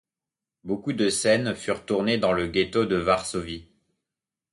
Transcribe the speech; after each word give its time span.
Beaucoup 0.63 0.93
de 0.93 1.09
scènes 1.09 1.53
furent 1.53 1.85
tournées 1.85 2.17
dans 2.17 2.33
le 2.33 2.47
ghetto 2.47 2.85
de 2.87 2.95
Varsovie. 2.95 3.67